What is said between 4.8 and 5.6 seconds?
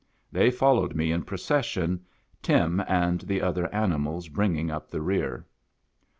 the rear.